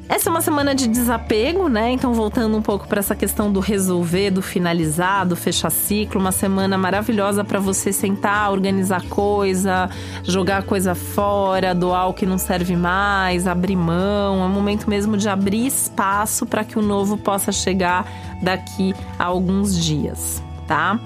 Essa 0.07 0.29
é 0.29 0.31
uma 0.31 0.43
semana 0.43 0.75
de 0.75 0.87
desapego, 0.87 1.67
né? 1.67 1.91
Então, 1.91 2.13
voltando 2.13 2.55
um 2.57 2.61
pouco 2.61 2.87
para 2.87 2.99
essa 2.99 3.15
questão 3.15 3.51
do 3.51 3.59
resolver, 3.59 4.31
do 4.31 4.43
finalizar, 4.43 5.27
do 5.27 5.35
fechar 5.35 5.71
ciclo, 5.71 6.21
uma 6.21 6.31
semana 6.31 6.77
maravilhosa 6.77 7.43
para 7.43 7.59
você 7.59 7.91
sentar, 7.91 8.53
organizar 8.53 9.03
coisa, 9.09 9.89
jogar 10.23 10.65
coisa 10.65 10.95
fora, 10.95 11.75
doar 11.75 12.11
o 12.11 12.15
que 12.15 12.27
não 12.27 12.37
serve 12.37 12.77
mais, 12.77 13.47
abrir 13.47 13.77
mão. 13.77 14.43
É 14.43 14.45
um 14.45 14.51
momento 14.51 14.91
mesmo 14.91 15.17
de 15.17 15.27
abrir 15.27 15.67
espaço 15.67 16.45
para 16.45 16.65
que 16.65 16.79
o 16.79 16.83
novo 16.83 17.17
possa 17.17 17.51
chegar 17.51 18.07
daqui 18.43 18.95
a 19.19 19.25
alguns 19.25 19.83
dias, 19.83 20.43
tá? 20.67 21.01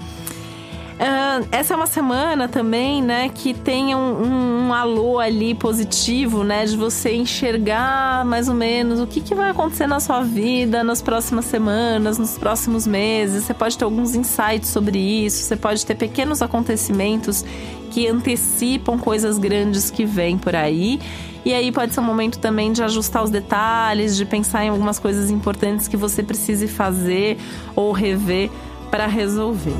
Uh, 0.99 1.47
essa 1.49 1.73
é 1.73 1.77
uma 1.77 1.87
semana 1.87 2.49
também, 2.49 3.01
né, 3.01 3.29
que 3.29 3.53
tenha 3.53 3.97
um, 3.97 4.21
um, 4.21 4.67
um, 4.67 4.73
alô 4.73 5.17
ali 5.17 5.55
positivo, 5.55 6.43
né, 6.43 6.65
de 6.65 6.75
você 6.75 7.15
enxergar 7.15 8.25
mais 8.25 8.49
ou 8.49 8.53
menos 8.53 8.99
o 8.99 9.07
que, 9.07 9.21
que 9.21 9.33
vai 9.33 9.51
acontecer 9.51 9.87
na 9.87 10.01
sua 10.01 10.21
vida 10.21 10.83
nas 10.83 11.01
próximas 11.01 11.45
semanas, 11.45 12.17
nos 12.17 12.37
próximos 12.37 12.85
meses. 12.85 13.45
Você 13.45 13.53
pode 13.53 13.77
ter 13.77 13.85
alguns 13.85 14.13
insights 14.13 14.67
sobre 14.67 14.99
isso, 14.99 15.43
você 15.43 15.55
pode 15.55 15.85
ter 15.85 15.95
pequenos 15.95 16.41
acontecimentos 16.41 17.45
que 17.91 18.05
antecipam 18.05 18.97
coisas 18.97 19.39
grandes 19.39 19.89
que 19.89 20.03
vêm 20.03 20.37
por 20.37 20.53
aí. 20.53 20.99
E 21.45 21.53
aí 21.53 21.71
pode 21.71 21.93
ser 21.93 22.01
um 22.01 22.03
momento 22.03 22.39
também 22.39 22.73
de 22.73 22.83
ajustar 22.83 23.23
os 23.23 23.29
detalhes, 23.29 24.17
de 24.17 24.25
pensar 24.25 24.65
em 24.65 24.69
algumas 24.69 24.99
coisas 24.99 25.31
importantes 25.31 25.87
que 25.87 25.95
você 25.95 26.21
precise 26.21 26.67
fazer 26.67 27.37
ou 27.73 27.93
rever 27.93 28.49
para 28.91 29.07
resolver. 29.07 29.73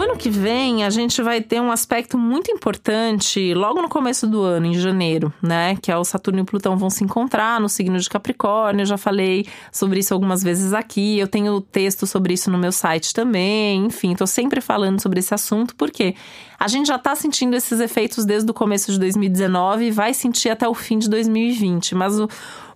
Ano 0.00 0.16
que 0.16 0.30
vem 0.30 0.84
a 0.84 0.90
gente 0.90 1.20
vai 1.22 1.40
ter 1.40 1.60
um 1.60 1.72
aspecto 1.72 2.16
muito 2.16 2.52
importante 2.52 3.52
logo 3.52 3.82
no 3.82 3.88
começo 3.88 4.26
do 4.26 4.42
ano, 4.42 4.66
em 4.66 4.74
janeiro, 4.74 5.32
né? 5.42 5.76
Que 5.76 5.90
é 5.90 5.96
o 5.96 6.04
Saturno 6.04 6.38
e 6.38 6.42
o 6.42 6.44
Plutão 6.44 6.76
vão 6.76 6.88
se 6.88 7.02
encontrar 7.02 7.60
no 7.60 7.68
signo 7.68 7.98
de 7.98 8.08
Capricórnio. 8.08 8.82
Eu 8.82 8.86
já 8.86 8.96
falei 8.96 9.46
sobre 9.72 9.98
isso 9.98 10.14
algumas 10.14 10.42
vezes 10.42 10.72
aqui. 10.72 11.18
Eu 11.18 11.26
tenho 11.26 11.60
texto 11.60 12.06
sobre 12.06 12.34
isso 12.34 12.50
no 12.50 12.58
meu 12.58 12.70
site 12.70 13.12
também. 13.12 13.86
Enfim, 13.86 14.14
tô 14.14 14.26
sempre 14.26 14.60
falando 14.60 15.00
sobre 15.00 15.18
esse 15.18 15.34
assunto 15.34 15.74
porque 15.74 16.14
a 16.58 16.68
gente 16.68 16.88
já 16.88 16.98
tá 16.98 17.14
sentindo 17.14 17.54
esses 17.54 17.80
efeitos 17.80 18.24
desde 18.24 18.50
o 18.50 18.54
começo 18.54 18.90
de 18.90 18.98
2019 18.98 19.86
e 19.86 19.90
vai 19.90 20.12
sentir 20.12 20.48
até 20.48 20.68
o 20.68 20.74
fim 20.74 20.98
de 20.98 21.08
2020. 21.08 21.94
Mas 21.94 22.18
o 22.18 22.28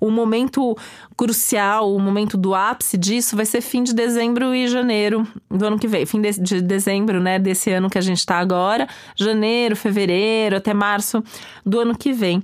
o 0.02 0.10
momento 0.10 0.76
crucial, 1.16 1.94
o 1.94 2.00
momento 2.00 2.36
do 2.36 2.56
ápice 2.56 2.98
disso 2.98 3.36
vai 3.36 3.46
ser 3.46 3.60
fim 3.60 3.84
de 3.84 3.94
dezembro 3.94 4.52
e 4.52 4.66
janeiro 4.66 5.24
do 5.48 5.64
ano 5.64 5.78
que 5.78 5.86
vem. 5.86 6.04
Fim 6.04 6.20
de, 6.20 6.32
de 6.40 6.60
dezembro, 6.60 7.20
né, 7.20 7.38
desse 7.38 7.70
ano 7.70 7.88
que 7.88 7.96
a 7.96 8.00
gente 8.00 8.18
está 8.18 8.38
agora, 8.38 8.88
janeiro, 9.14 9.76
fevereiro, 9.76 10.56
até 10.56 10.74
março 10.74 11.22
do 11.64 11.78
ano 11.78 11.96
que 11.96 12.12
vem. 12.12 12.42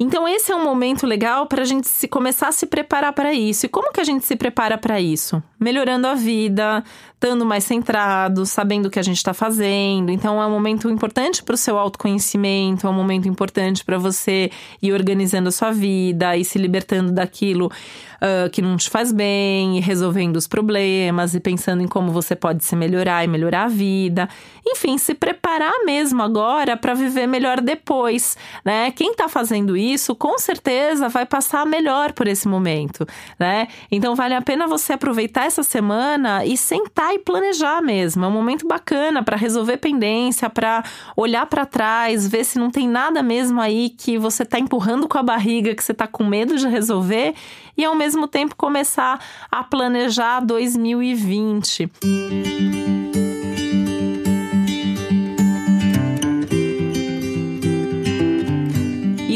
Então, 0.00 0.26
esse 0.26 0.50
é 0.50 0.56
um 0.56 0.64
momento 0.64 1.06
legal 1.06 1.46
para 1.46 1.62
a 1.62 1.64
gente 1.64 1.86
se, 1.86 2.08
começar 2.08 2.48
a 2.48 2.52
se 2.52 2.66
preparar 2.66 3.12
para 3.12 3.32
isso. 3.32 3.66
E 3.66 3.68
como 3.68 3.92
que 3.92 4.00
a 4.00 4.04
gente 4.04 4.24
se 4.24 4.34
prepara 4.34 4.76
para 4.76 5.00
isso? 5.00 5.40
Melhorando 5.58 6.06
a 6.08 6.14
vida, 6.14 6.82
estando 7.18 7.44
mais 7.44 7.64
centrado, 7.64 8.46
sabendo 8.46 8.86
o 8.86 8.90
que 8.90 8.98
a 8.98 9.02
gente 9.02 9.16
está 9.16 9.34
fazendo. 9.34 10.10
Então, 10.12 10.40
é 10.40 10.46
um 10.46 10.50
momento 10.50 10.88
importante 10.88 11.42
para 11.42 11.54
o 11.54 11.58
seu 11.58 11.76
autoconhecimento, 11.76 12.86
é 12.86 12.90
um 12.90 12.92
momento 12.92 13.28
importante 13.28 13.84
para 13.84 13.98
você 13.98 14.52
ir 14.80 14.92
organizando 14.92 15.48
a 15.48 15.52
sua 15.52 15.72
vida 15.72 16.36
e 16.36 16.44
se 16.44 16.58
libertando 16.58 17.10
daquilo 17.10 17.72
uh, 18.18 18.48
que 18.50 18.62
não 18.62 18.76
te 18.76 18.88
faz 18.88 19.10
bem, 19.10 19.78
e 19.78 19.80
resolvendo 19.80 20.36
os 20.36 20.46
problemas 20.46 21.34
e 21.34 21.40
pensando 21.40 21.82
em 21.82 21.88
como 21.88 22.12
você 22.12 22.36
pode 22.36 22.64
se 22.64 22.76
melhorar 22.76 23.24
e 23.24 23.26
melhorar 23.26 23.64
a 23.64 23.68
vida. 23.68 24.28
Enfim, 24.64 24.96
se 24.96 25.12
preparar 25.12 25.84
mesmo 25.84 26.22
agora 26.22 26.76
para 26.76 26.94
viver 26.94 27.26
melhor 27.26 27.60
depois, 27.60 28.36
né? 28.64 28.92
Quem 28.92 29.10
está 29.10 29.28
fazendo 29.28 29.76
isso, 29.76 30.14
com 30.14 30.38
certeza 30.38 31.08
vai 31.08 31.26
passar 31.26 31.66
melhor 31.66 32.12
por 32.12 32.28
esse 32.28 32.46
momento, 32.46 33.06
né? 33.40 33.66
Então, 33.90 34.14
vale 34.14 34.34
a 34.34 34.42
pena 34.42 34.68
você 34.68 34.92
aproveitar 34.92 35.46
essa 35.46 35.64
semana 35.64 36.44
e 36.44 36.56
sentar 36.56 37.07
e 37.14 37.18
planejar 37.18 37.82
mesmo. 37.82 38.24
É 38.24 38.28
um 38.28 38.32
momento 38.32 38.66
bacana 38.66 39.22
para 39.22 39.36
resolver 39.36 39.76
pendência, 39.76 40.48
para 40.48 40.82
olhar 41.16 41.46
para 41.46 41.66
trás, 41.66 42.26
ver 42.26 42.44
se 42.44 42.58
não 42.58 42.70
tem 42.70 42.88
nada 42.88 43.22
mesmo 43.22 43.60
aí 43.60 43.90
que 43.90 44.18
você 44.18 44.42
está 44.42 44.58
empurrando 44.58 45.08
com 45.08 45.18
a 45.18 45.22
barriga, 45.22 45.74
que 45.74 45.82
você 45.82 45.92
está 45.92 46.06
com 46.06 46.24
medo 46.24 46.56
de 46.56 46.66
resolver 46.66 47.34
e 47.76 47.84
ao 47.84 47.94
mesmo 47.94 48.26
tempo 48.26 48.56
começar 48.56 49.20
a 49.50 49.62
planejar 49.62 50.40
2020. 50.40 52.77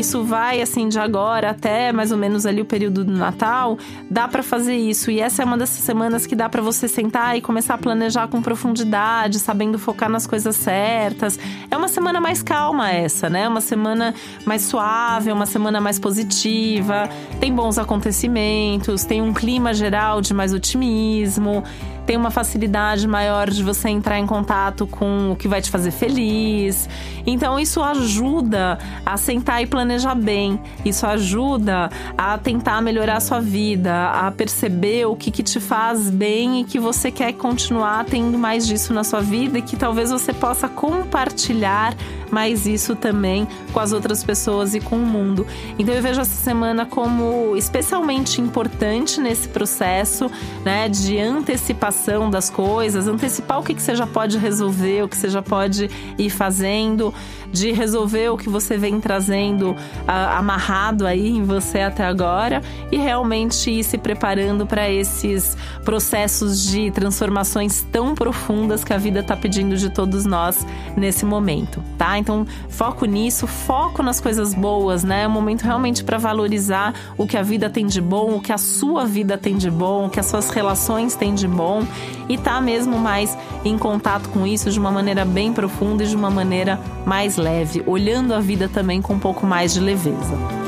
Isso 0.03 0.25
vai 0.25 0.61
assim 0.61 0.89
de 0.89 0.99
agora 0.99 1.51
até 1.51 1.93
mais 1.93 2.11
ou 2.11 2.19
menos 2.19 2.45
ali 2.45 2.61
o 2.61 2.65
período 2.65 3.05
do 3.05 3.13
Natal, 3.13 3.79
dá 4.11 4.27
para 4.27 4.43
fazer 4.43 4.75
isso. 4.75 5.11
E 5.11 5.21
essa 5.21 5.43
é 5.43 5.45
uma 5.45 5.57
dessas 5.57 5.79
semanas 5.79 6.27
que 6.27 6.35
dá 6.35 6.49
para 6.49 6.61
você 6.61 6.89
sentar 6.89 7.39
e 7.39 7.41
começar 7.41 7.75
a 7.75 7.79
planejar 7.79 8.27
com 8.27 8.43
profundidade, 8.43 9.39
sabendo 9.39 9.79
focar 9.79 10.11
nas 10.11 10.27
coisas 10.27 10.57
certas. 10.57 11.39
É 11.71 11.77
uma 11.77 11.89
semana 11.89 12.21
mais 12.21 12.43
calma 12.43 12.91
essa, 12.91 13.31
né? 13.31 13.49
Uma 13.49 13.61
semana 13.61 14.13
mais 14.45 14.63
suave, 14.63 15.31
uma 15.31 15.47
semana 15.47 15.81
mais 15.81 15.99
positiva, 15.99 17.09
tem 17.41 17.55
bons 17.55 17.79
acontecimentos, 17.79 19.05
tem 19.05 19.23
um 19.23 19.33
clima 19.33 19.73
geral 19.73 20.21
de 20.21 20.35
mais 20.35 20.53
otimismo 20.53 21.63
tem 22.07 22.17
uma 22.17 22.31
facilidade 22.31 23.07
maior 23.07 23.49
de 23.49 23.63
você 23.63 23.89
entrar 23.89 24.19
em 24.19 24.27
contato 24.27 24.87
com 24.87 25.33
o 25.33 25.37
que 25.37 25.49
vai 25.49 25.61
te 25.61 25.71
fazer 25.71 25.91
feliz. 25.91 26.89
Então 27.27 27.59
isso 27.59 27.83
ajuda 27.83 28.79
a 29.05 29.17
sentar 29.17 29.63
e 29.63 29.67
planejar 29.67 30.15
bem. 30.15 30.61
Isso 30.85 31.07
ajuda 31.07 31.91
a 32.17 32.37
tentar 32.39 32.81
melhorar 32.81 33.17
a 33.17 33.21
sua 33.21 33.41
vida, 33.41 34.11
a 34.11 34.31
perceber 34.31 35.07
o 35.07 35.17
que, 35.17 35.31
que 35.31 35.43
te 35.43 35.61
faz 35.61 36.11
bem 36.11 36.61
e 36.61 36.65
que 36.65 36.79
você 36.79 37.11
quer 37.11 37.33
continuar 37.33 38.05
tendo 38.05 38.39
mais 38.39 38.67
disso 38.67 38.93
na 38.93 39.05
sua 39.05 39.21
vida 39.21 39.59
e 39.59 39.63
que 39.63 39.77
talvez 39.77 40.11
você 40.11 40.33
possa 40.33 40.69
compartilhar 40.69 41.95
mais 42.33 42.67
isso 42.67 42.97
também 42.97 43.47
com 43.73 43.79
as 43.79 43.93
outras 43.93 44.25
pessoas 44.25 44.75
e 44.75 44.81
com 44.81 44.97
o 44.97 45.07
mundo. 45.07 45.47
Então 45.79 45.95
eu 45.95 46.03
vejo 46.03 46.21
essa 46.21 46.43
semana 46.43 46.87
como 46.87 47.55
especialmente 47.57 48.41
importante 48.41 49.21
nesse 49.21 49.49
processo, 49.49 50.31
né, 50.65 50.89
de 50.89 51.19
antecipação 51.19 52.31
das 52.31 52.49
coisas, 52.49 53.07
antecipar 53.07 53.61
o 53.61 53.63
que, 53.63 53.75
que 53.75 53.83
você 53.83 53.95
já 53.95 54.07
pode 54.07 54.39
resolver, 54.39 55.03
o 55.03 55.09
que 55.09 55.17
você 55.17 55.29
já 55.29 55.43
pode 55.43 55.91
ir 56.19 56.31
fazendo, 56.31 57.13
de 57.53 57.71
resolver 57.71 58.31
o 58.31 58.37
que 58.37 58.49
você 58.49 58.79
vem 58.79 58.99
trazendo 58.99 59.77
amarrado 60.07 61.07
aí 61.07 61.29
em 61.29 61.45
você 61.45 61.81
até 61.81 62.05
agora 62.05 62.63
e 62.91 62.97
realmente 62.97 63.71
ir 63.71 63.85
se 63.85 63.99
preparando 63.99 64.67
para 64.67 64.89
esses 64.89 65.57
processos 65.85 66.67
de 66.67 66.91
transformações 66.91 67.85
tão 67.93 68.15
profundas 68.15 68.83
que 68.83 68.93
a 68.93 68.99
vida 68.99 69.21
está 69.21 69.37
pedindo 69.37 69.77
de 69.77 69.91
todos 69.91 70.25
nós 70.25 70.67
nesse 70.97 71.27
momento, 71.27 71.83
tá? 71.99 72.19
Então, 72.23 72.47
foco 72.69 73.05
nisso, 73.05 73.49
foco 73.49 74.01
nas 74.01 74.21
coisas 74.21 74.55
boas, 74.55 75.03
né? 75.03 75.25
É 75.25 75.29
um 75.29 75.31
momento 75.31 75.63
realmente 75.63 76.05
para 76.05 76.19
valorizar 76.19 76.95
o 77.19 77.27
que 77.27 77.37
a 77.37 77.43
vida 77.43 77.69
tem 77.69 77.85
de 77.85 78.01
bom, 78.01 78.37
o 78.37 78.41
que 78.41 78.53
a 78.53 78.59
sua 78.59 79.05
vida 79.05 79.37
tem 79.37 79.57
de 79.57 79.69
bom, 79.69 80.07
o 80.07 80.11
que 80.11 80.21
as 80.21 80.27
suas 80.27 80.51
relações 80.51 81.17
têm 81.17 81.35
de 81.35 81.49
bom 81.49 81.85
e 82.29 82.39
tá 82.39 82.61
mesmo 82.61 82.97
mais 82.97 83.37
em 83.65 83.77
contato 83.77 84.29
com 84.29 84.47
isso 84.47 84.71
de 84.71 84.79
uma 84.79 84.93
maneira 84.93 85.25
bem 85.25 85.53
profunda 85.53 86.05
e 86.05 86.07
de 86.07 86.15
uma 86.15 86.31
maneira 86.31 86.79
mais 87.05 87.37
leve, 87.37 87.83
olhando 87.87 88.33
a 88.33 88.39
vida 88.39 88.69
também 88.69 89.03
com 89.03 89.15
um 89.15 89.19
pouco 89.19 89.45
mais 89.45 89.75
de 89.75 89.81
leveza. 89.81 90.62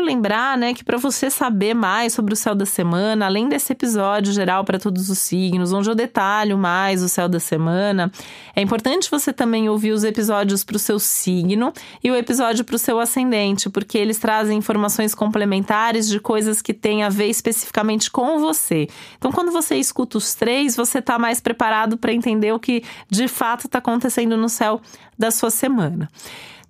Lembrar, 0.00 0.56
né, 0.56 0.74
que 0.74 0.84
para 0.84 0.96
você 0.96 1.30
saber 1.30 1.74
mais 1.74 2.12
sobre 2.12 2.34
o 2.34 2.36
céu 2.36 2.54
da 2.54 2.64
semana, 2.64 3.26
além 3.26 3.48
desse 3.48 3.72
episódio 3.72 4.32
geral 4.32 4.64
para 4.64 4.78
todos 4.78 5.10
os 5.10 5.18
signos, 5.18 5.72
onde 5.72 5.90
eu 5.90 5.94
detalho 5.94 6.56
mais 6.56 7.02
o 7.02 7.08
céu 7.08 7.28
da 7.28 7.40
semana, 7.40 8.10
é 8.54 8.62
importante 8.62 9.10
você 9.10 9.32
também 9.32 9.68
ouvir 9.68 9.92
os 9.92 10.04
episódios 10.04 10.64
para 10.64 10.76
o 10.76 10.78
seu 10.78 10.98
signo 10.98 11.72
e 12.02 12.10
o 12.10 12.16
episódio 12.16 12.64
para 12.64 12.76
o 12.76 12.78
seu 12.78 12.98
ascendente, 12.98 13.68
porque 13.68 13.98
eles 13.98 14.18
trazem 14.18 14.58
informações 14.58 15.14
complementares 15.14 16.08
de 16.08 16.20
coisas 16.20 16.62
que 16.62 16.72
têm 16.72 17.02
a 17.02 17.08
ver 17.08 17.28
especificamente 17.28 18.10
com 18.10 18.38
você. 18.38 18.88
Então, 19.18 19.32
quando 19.32 19.52
você 19.52 19.76
escuta 19.76 20.18
os 20.18 20.34
três, 20.34 20.76
você 20.76 20.98
está 20.98 21.18
mais 21.18 21.40
preparado 21.40 21.96
para 21.96 22.12
entender 22.12 22.52
o 22.52 22.60
que 22.60 22.82
de 23.10 23.28
fato 23.28 23.66
está 23.66 23.78
acontecendo 23.78 24.36
no 24.36 24.48
céu 24.48 24.80
da 25.18 25.30
sua 25.30 25.50
semana. 25.50 26.08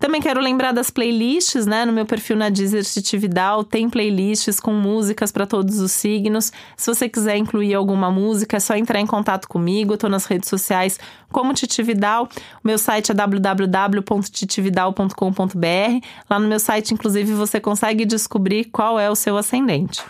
Também 0.03 0.21
quero 0.21 0.41
lembrar 0.41 0.73
das 0.73 0.91
playlists, 0.91 1.65
né? 1.65 1.85
No 1.85 1.93
meu 1.93 2.05
perfil 2.05 2.37
na 2.37 2.49
Deezer 2.49 2.85
Titividal 2.85 3.63
tem 3.63 3.89
playlists 3.89 4.59
com 4.59 4.73
músicas 4.73 5.31
para 5.31 5.47
todos 5.47 5.79
os 5.79 5.93
signos. 5.93 6.51
Se 6.77 6.93
você 6.93 7.09
quiser 7.09 7.37
incluir 7.37 7.73
alguma 7.73 8.11
música, 8.11 8.57
é 8.57 8.61
só 8.61 8.75
entrar 8.75 8.99
em 8.99 9.07
contato 9.07 9.47
comigo. 9.47 9.95
Estou 9.95 10.11
nas 10.11 10.25
redes 10.25 10.49
sociais 10.49 10.99
como 11.31 11.55
Titividal. 11.55 12.29
O 12.65 12.67
meu 12.67 12.79
site 12.79 13.13
é 13.13 13.15
www.titividal.com.br. 13.15 16.07
Lá 16.29 16.41
no 16.41 16.49
meu 16.49 16.59
site, 16.59 16.93
inclusive, 16.93 17.33
você 17.33 17.61
consegue 17.61 18.05
descobrir 18.05 18.65
qual 18.65 18.99
é 18.99 19.09
o 19.09 19.15
seu 19.15 19.37
ascendente. 19.37 20.03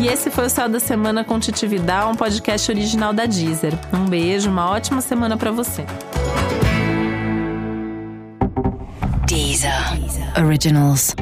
E 0.00 0.08
esse 0.08 0.30
foi 0.30 0.46
o 0.46 0.48
Céu 0.48 0.66
da 0.66 0.80
Semana 0.80 1.22
com 1.22 1.38
Titi 1.38 1.66
um 2.10 2.14
podcast 2.14 2.72
original 2.72 3.12
da 3.12 3.26
Deezer. 3.26 3.74
Um 3.92 4.06
beijo, 4.06 4.48
uma 4.48 4.70
ótima 4.70 5.02
semana 5.02 5.36
para 5.36 5.52
você. 5.52 5.84
Deezer. 9.26 9.70
Originals. 10.42 11.14